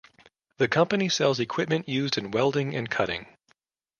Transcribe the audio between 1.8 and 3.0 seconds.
used in welding and